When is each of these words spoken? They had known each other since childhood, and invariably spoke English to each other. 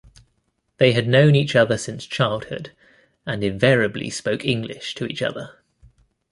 They 0.79 0.93
had 0.93 1.07
known 1.07 1.35
each 1.35 1.55
other 1.55 1.77
since 1.77 2.07
childhood, 2.07 2.71
and 3.27 3.43
invariably 3.43 4.09
spoke 4.09 4.43
English 4.43 4.95
to 4.95 5.05
each 5.05 5.21
other. 5.21 5.59